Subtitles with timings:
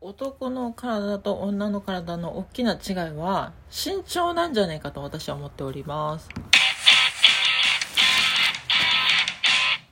[0.00, 6.28] 男の体と女の体の大きな違いは身長なんじゃないかと私は思っております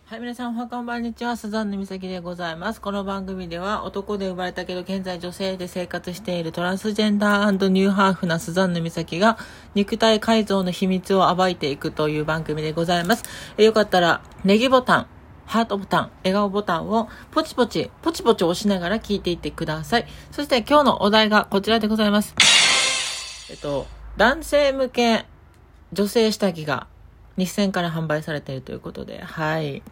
[0.06, 1.37] はい、皆さん、おはこんばんにちは。
[1.37, 2.80] スザンヌ美咲でございます。
[2.80, 9.39] この番組では、男で生まれたけど、現在女性で生活しているトランスジェンダーニューハーフなスザンヌ美咲が、
[9.75, 13.25] 肉体改造の秘密を暴いていくという番組でございます。
[13.57, 15.07] よかったら、ネギボタン、
[15.47, 20.06] ハートボタン、笑顔ボタンをポチポチ、ポチポチ押しながら聞いていってください。
[20.30, 22.34] そして今日のお題がこちらでございます。
[23.51, 23.87] えっと、
[24.17, 25.27] 男性向け
[25.93, 26.87] 女性下着が
[27.37, 29.83] 日銭から販売されているということで、はい。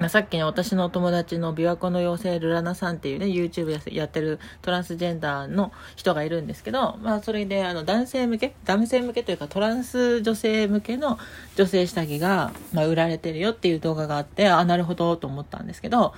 [0.00, 11.18] まあ、さっきね、私のお友達の琵琶湖の妖精ルラナさんっていうね、YouTube やってるトランスジェンダーの人がいるんですけど、まあ、それで、あの、男性向け男性向けというか、トランス女性向けの
[11.54, 16.14] 女性下着が、まあ、売られてるよっていう動画があって、あ、なるほど、と思ったんですけど、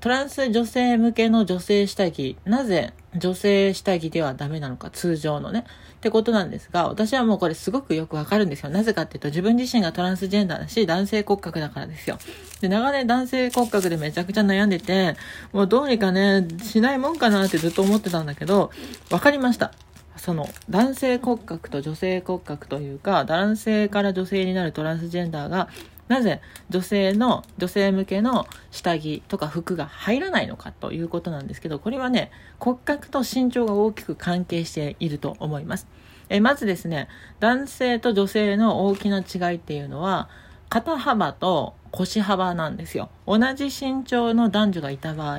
[0.00, 5.66] トランス女性向けの女性下着、なぜ女性下着ではダメなのか、通常のね。
[5.96, 8.70] ってことなんですが、私はもうこれすごくよくわかるんですよ。
[8.70, 12.18] なぜかっていうと、自分自身がトランスジェンダーだし、男性骨格だからですよ。
[12.62, 15.16] で、長年男性骨格でめちゃくちゃ悩んでて、
[15.52, 18.70] もうどうにかね、しないもんかなってずっと思ってたんだけど、
[19.10, 19.72] わかりました。
[20.16, 25.68] その男性骨格と女性骨格というか男性から女性になるトランスジェンダーが
[26.10, 35.86] なぜ女性の、女性向けの下着とか服が入らないのかということなんですけど、これはね、骨格と身長が大きく関係していると思います。
[36.28, 37.06] えまずですね、
[37.38, 40.28] 男性と女性の大きな違いっていうのは、
[40.68, 43.08] 肩幅と腰幅なんですよ。
[43.24, 45.38] 同じ身長の男女がいた場合、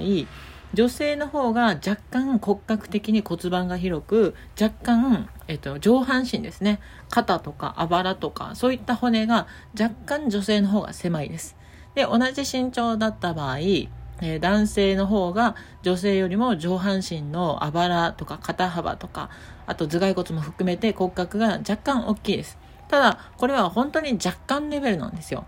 [0.74, 6.80] 女性の方が若干骨格的に骨盤が広く、若干、えっと、上半身ですね。
[7.10, 9.48] 肩とかあばらとか、そういった骨が
[9.80, 11.58] 若干女性の方が狭いです。
[11.94, 19.30] で、同じ身長だった場合、えー、男性の方が女性よりも上半身のあばらとか肩幅とか、
[19.66, 22.58] あと頭蓋骨も含めて骨格が若干大きいです。
[22.88, 25.46] ただ、これは本当に若干レベルなんですよ。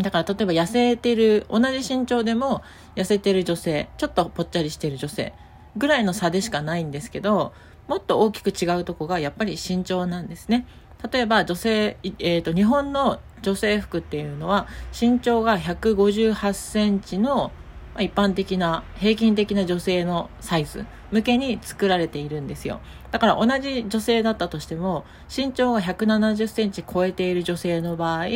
[0.00, 2.62] だから例えば痩せてる、同じ身長でも
[2.94, 5.34] 痩せてる女性、ちょっとぽっちゃりしてる女性
[5.76, 7.52] ぐらいの差でしかないんですけど、
[7.88, 10.66] もっと大きく違うとこがやっぱり身長なんですね。
[11.12, 14.66] 例えば女性、えっ、ー、と、日本の女性服っていうのは
[14.98, 17.52] 身長が158センチの
[17.98, 22.80] ま一般的な平均的な女性のサイズ向けに作られているんですよ。
[23.10, 25.04] だから同じ女性だったとしても、
[25.34, 28.26] 身長が170センチ超えている女性の場合、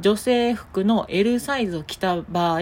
[0.00, 2.60] 女性服の L サイズを着た場合、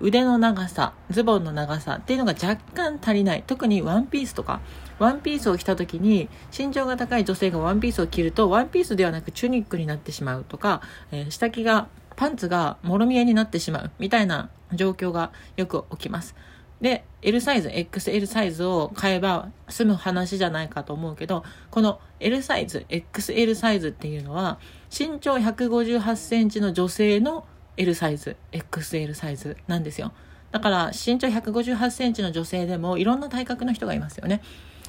[0.00, 3.44] 腕の長さ、ズボンの長さっていうのが若干足りない。
[3.46, 4.60] 特にワンピースとか、
[4.98, 10.80] ワンピースを着た時に、身長が高い女性がワンピースを着ると、ワンピースではなくチュニックになってしまうとか、
[11.12, 16.34] えー、下着が、パンツがもろ見えになってしまうみたいな状況がよく起きます。
[16.80, 24.58] で、L サイズ、XL サイズを買えば済む話じゃないかと思うけど、この L サイズ、XL サイズっていうのは、
[24.90, 30.12] 身長158センチの女性の L サイズ、XL サイズなんですよ。
[30.50, 34.40] だから身長158センチの女性でもいろんな体格の人がいますよね。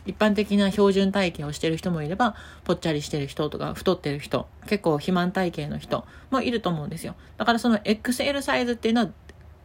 [0.06, 7.16] 一般的な標準体型をしてる人もいれば、ぽっちゃりしてる人とか、太ってる人、結構肥満体型の人もいると思うんですよ。
[7.38, 9.10] だからその XL サイズっていうのは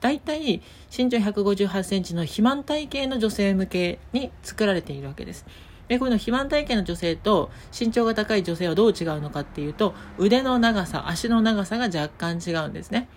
[0.01, 0.63] 大体
[0.97, 5.47] 身長158センチの肥満体型の女性向けに作られているわけです。
[5.89, 13.09] で、この肥満体型の女性と身長が高い女性はどう違うのかっていうと、腕の長さ、足の長さが若干違うんですね。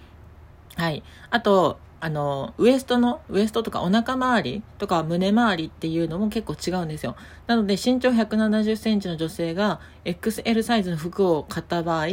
[0.76, 1.04] はい。
[1.30, 7.16] あと、あの、ウエストの、ウエストとかお腹周りとか胸周りっていうのも結構違うんですよ。
[7.48, 12.08] なので身長170センチの女性が XL サイズの服を買った場合、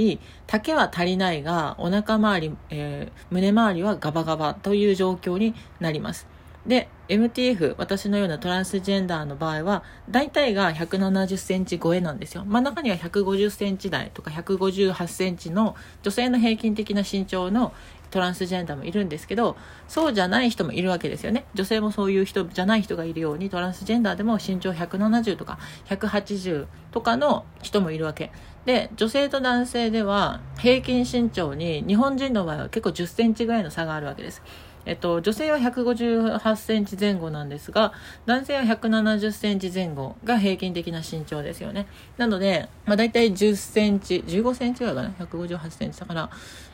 [0.47, 6.29] 丈は足りないが、お腹周り、えー、胸周りはガバガバという状況になります。
[6.67, 12.45] で、MTF、私のようなトランスジェンダーの場合は、大体が170センチ超えなんですよ。
[12.47, 17.73] 真ん中には150センチ台とか158センチの女性の平均的な身長の
[18.11, 19.57] トランスジェンダーもいるんですけど、
[19.89, 21.47] そうじゃない人もいるわけですよね。
[21.55, 28.33] 女性もそういう人じゃない人がいるように、トランスジェンダーでも身長170とか180とかの人もいるわけ。
[28.67, 34.43] で、女性と男性では平均身長に日本人の場合は結構10センチぐらいの差があるわけです。
[34.87, 37.93] えっと、女性は158センチ前後なんですが、
[38.27, 41.87] 男性は170センチ前後が平均的な身長ですよね。
[42.17, 46.31] なので、まあ大体10センチ、15センチぐらいかな ?158 センチだから、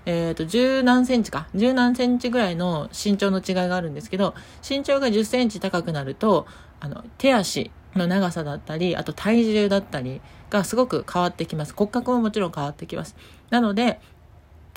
[0.07, 1.49] えっ、と、10何センチか。
[1.55, 4.35] 10何センチぐらいの身長の違いがあるんですけど、
[4.69, 6.47] 身長が10センチ高くなると、
[6.81, 10.21] あの、手足の長さだったり、あと体重だったり
[10.51, 11.75] がすごく変わってきます。
[11.75, 13.17] 骨格ももちろん変わってきます。
[13.51, 14.01] なので、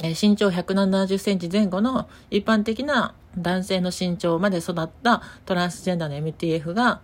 [0.01, 7.01] え身長170センチ前後の一般的な男性の身長まで育ったトランスジェンダーの MTF が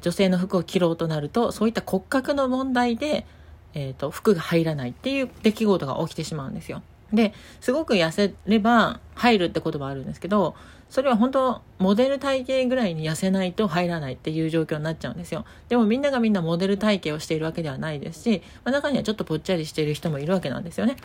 [0.00, 3.26] 女性の服を着ろうとなると、そういった骨格の問題で、
[3.74, 6.82] えっ、ー、と、服が入らないっていう出来事が起きてしまうんですよ。
[7.12, 10.56] で、すごく痩せれば入るって言葉あるんですけど、
[10.90, 15.44] それは本当、モデル体型ぐらいに痩せないと入らないっていう状況になっちゃうんですよ。
[15.68, 20.96] でもみんながみんなモデル体型をしているわけではないですし、まあ、中にはちょっとぽっちゃりしている人もいるわけなんですよね。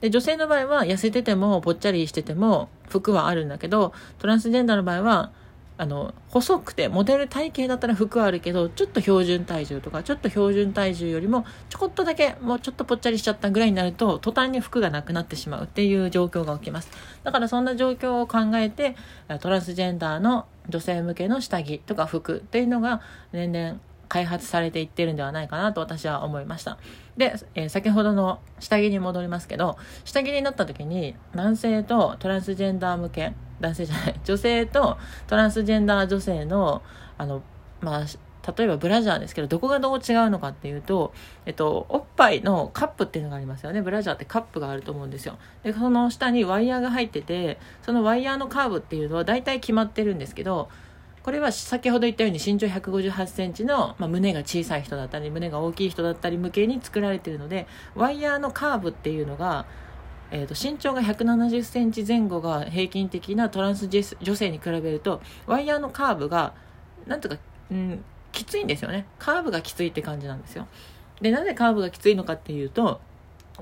[0.00, 5.32] で、女性の場合は痩せててもぽっちゃりしてても服はあるんだけど、トランスジェンダーの場合は
[5.78, 16.90] あの、細くて、モデル体型だったら服はあるけど、ちょっと標準体重とか、ちょっと標準体重よりも、ちょこっとだけ、もうちょっとぽっちゃりしちゃったぐらいになると、途端に服がなくなってしまうっていう状況が起きます。
[17.24, 18.96] だからそんな状況を考えて、
[19.40, 23.02] トランスジェンダーの女性向けの下着とか服っていうのが、
[23.32, 26.78] 年々開発されていってるんではないかなと私は思いました。
[27.16, 36.82] で、えー、先ほどの下着に戻りますけど、下着になった時に、男性とトランスジェンダー向け、男性じゃない、 女性とトランスジェンダー女性の、
[37.18, 37.42] あの、
[37.80, 38.04] まあ、
[38.56, 41.12] 例えばブラジャーですけど、どこがどう違うのかっていうと、
[41.46, 43.82] えっと、おっぱいのカップっていうのがありますよね。
[43.82, 45.36] ブラジャーってカップがあると思うんですよ。
[45.64, 50.68] で、その下にワイヤーが入ってて、そのワイヤーのカーブっていうのは大体決まってるんですけど、
[51.26, 59.66] これは先ほど言ったように身長158センチの、まあ、胸が小さい人だったり、胸が大きい人だったり向けに作られているので、ワイヤーのカーブっていうのが、
[60.30, 66.54] えーと、身長が170センチ前後が平均的なトランス女性に比べるとワイヤーのカーブが
[67.08, 67.38] なんとか、
[67.72, 69.06] うん、きついんですよね。
[69.18, 70.68] カーブがきついって感じなんですよ。
[71.20, 73.00] でなぜカーブがきついのかっていうと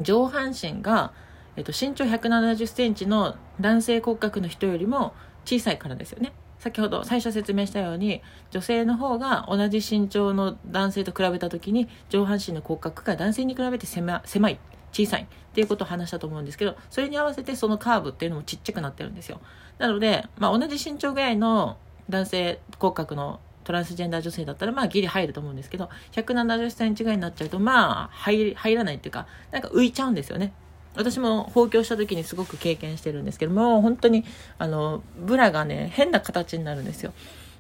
[0.03, 1.15] 上半身が、
[1.57, 5.15] えーと、身長170センチの男性骨格の人よりも
[5.47, 6.35] 小さいからですよね。
[6.65, 14.59] 先ほど最初説明したように女性の方が同じ身長の男性と比べた時に上半身の骨格が男性に比べて狭い
[14.91, 19.43] 小さいっていうことを話したと思うんですけど、それに合わせてそのカーブっていうのもちっちゃくなってるんですよ。
[19.77, 21.77] なので、まあ、同じ身長ぐらいの
[22.09, 30.55] 男性骨格のトランスジェンダー女性だったら、まあ、ギリ入ると思うんですけど、170センチぐらいになっちゃうと、まあ、入入らないっていうか、なんか浮いちゃうんですよね。
[30.97, 34.25] 私も放教した時にすごく経験してるんですけども、本当に、
[34.59, 37.13] あの、ブラがね、変な形になるんですよ。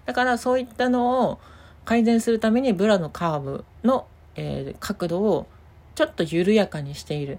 [0.06, 1.38] だからそういったのを
[1.84, 5.46] 改善するためにブラのカーブの、えー、角度を
[5.94, 7.36] ちょっと緩やかにしているっ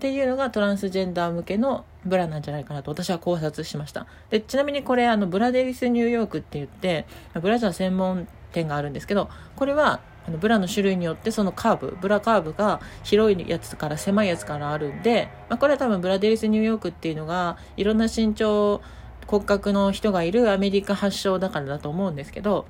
[0.00, 4.06] ていうのがトランスジェンダー向けのブラなんじゃないかなと私は考察しました。
[4.30, 7.06] で、ちなみにこれあのブラデリスニューヨークって言って、
[7.40, 18.82] ブラジャー専門店があるんですけど、これはあのブラの種類によってそのカーブ、ブラカーブが広いやつから狭いやつからあるんで、まあ、これは多分ブラデリスニューヨークっていうのがいろんな身長
[19.26, 22.66] 骨格の人がいるアメリカ発祥だからだと思うんですけど、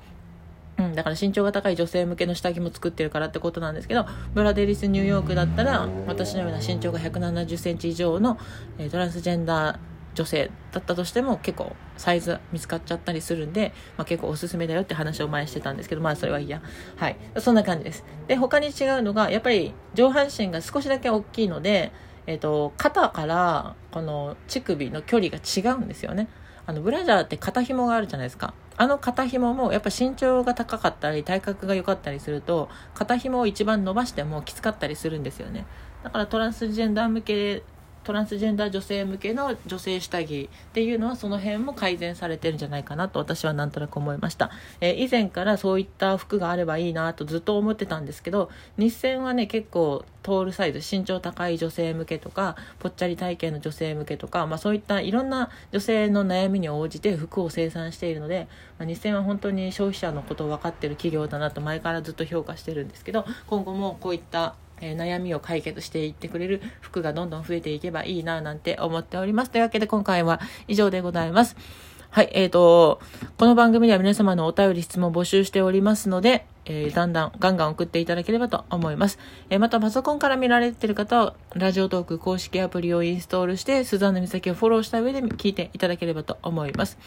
[0.77, 8.37] うん、だから身長が高い女性向けの下着も作ってるからってことなんですけど、ブラデリスニューヨークだったら、私のような身長が170センチ以上の、
[8.77, 16.61] えー、トランスジェンダー女性だったとしても結構サイズ見つかっちゃったりするんで、まあ、結構おすすめだよって話を前してたんですけど、まあそれはいいや。
[16.97, 17.17] はい。
[17.37, 18.03] そんな感じです。
[18.27, 21.91] で、他に違うのが、やっぱり上半身が少しだけ大きいので、
[22.27, 26.27] えっ、ー、と、肩からこの乳首の距離が違うんですよね。
[26.65, 28.53] あの、ブラジャーって肩紐があるじゃないですか。
[28.81, 35.67] あの肩紐もやっぱ身長が高かったり体格が良かったりすると肩紐を一番伸ばしてもきつかったりするんですよね
[36.03, 37.63] だからトランスジェンダー向け
[38.03, 69.51] トランスジェンダー女性向けの女性下着っていうのはその辺も改善されてるんじゃないかなと私はなんとなく思いました、えー、以前からそういった服があればいいなとずっと思ってたんですけど日線はね結構トールサイズ身長高い女性向けとかぽっちゃり体型の女性向けとか、まあ、そういったいろんな女性の悩みに応じて服を生産しているので、まあ、日線は本当に消費者のことを分かってる企業だなと前からずっと評価してるんですけど今後もこういったえー、悩みを解決していってくれる服がどんどん増えていけばいいななんて思っております。
[69.51, 71.55] というわけで今回は以上でございます。
[72.09, 72.99] はい、えっ、ー、と、
[73.37, 79.17] この番組では皆様のお便り質問募集しておりますので、えー、だんだん、ガンガン送っていただければと思います。
[79.49, 86.97] えー、また、パソコンから見られている方は、ラジオトーク公式アプリをインストールして、スザンヌ美咲をフォローした上で聞いていただければと思います。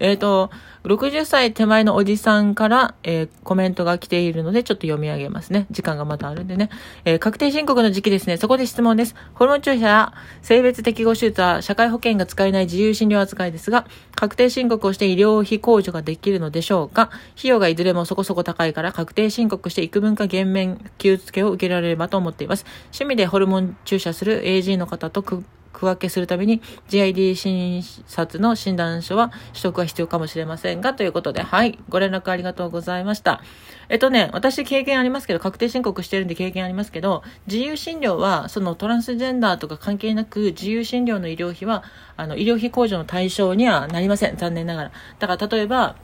[0.00, 0.50] えっ、ー、と、
[0.84, 5.66] 60歳手前のおじさんから、えー、コメントが来ているので、ちょっと読み上げますね。
[5.70, 6.70] 時間がまだあるんでね。
[7.04, 8.38] えー、確定申告の時期ですね。
[8.38, 9.14] そこで質問です。
[9.34, 22.64] ホルモン注射や性別適合手術は社会保険が使えない自由診療扱いですが、確定申告をして医療費控除ができるのでしょうか費用がいずれもそこそこ高いから確定申告して幾分か減免給付けを受けられればと思っています。
[22.86, 25.22] 趣味でホルモン注射する AG の方と
[25.72, 33.42] 区分けするために GID 診察の診断書は取得は必要かもしれませんが、ということで、はい、ご連絡ありがとうございました。
[33.88, 41.82] えっとね、私経験ありますけど、確定申告してるんで経験ありますけど、自由診療は、そのトランスジェンダーとか関係なく、自由診療の医療費は、
[42.16, 44.36] あの、医療費控除の対象にはなりません。
[44.36, 44.92] 残念ながら。
[45.18, 45.96] だから、例えば、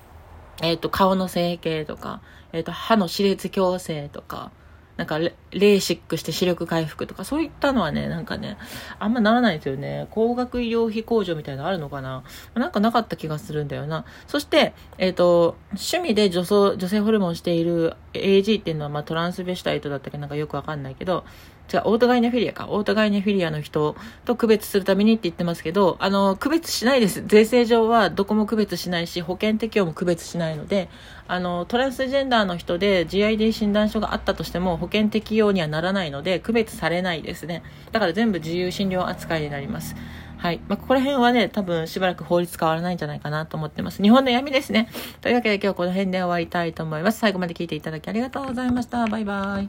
[0.62, 2.20] えっ、と、顔の整形とか、
[2.52, 4.50] えっ、と、歯の歯列矯正とか、
[4.96, 8.56] なんかレ、ーシックして視力回復とか、そういったのはね、なんかね、
[8.98, 10.06] あんまならないですよね。
[10.10, 12.24] 高額医療費控除みたいなのあるのかな
[12.54, 14.06] なんかなかった気がするんだよな。
[14.26, 21.24] そして、えっ、ー、と、趣味で女装女性ホルモンしている AG っていうのは、まあ、トランスベシタイトだったっけなんかよくわかんないけど、
[21.72, 22.68] 違う、オートガイネフィリアか。
[22.68, 27.22] オートガイネフィリアの人と区別するためにって言ってますけど、あの、区別しないです。
[27.26, 30.88] 税制上はどこも区別しないし、保険適用も区別しないので、
[31.28, 37.62] あの、トランスジェンダーの人で GID 診断書があったとしても保険適用にはならないので、区別されないですね。
[37.92, 39.96] だから全部自由診療扱いになります。
[40.38, 40.60] はい。
[40.68, 44.02] まあ、ここら辺はね、多分しばらく法律変わらないんじゃないかなと思ってます。
[44.02, 44.88] 日本の闇ですね。
[45.20, 47.18] というわけで今日この辺で終わりたいと思います。
[47.18, 49.06] 最後まで聞いていただきありがとうございました。
[49.06, 49.68] バイバイ。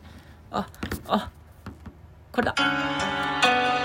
[0.51, 0.68] あ、
[1.08, 1.32] あ、
[2.38, 3.76] For da.